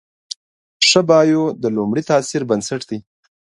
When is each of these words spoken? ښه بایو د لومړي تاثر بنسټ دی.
ښه 0.87 1.01
بایو 1.09 1.43
د 1.61 1.63
لومړي 1.75 2.03
تاثر 2.11 2.41
بنسټ 2.49 2.81
دی. 2.89 2.99